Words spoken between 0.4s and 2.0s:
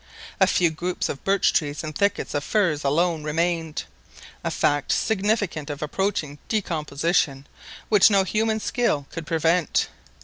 few groups of birch trees and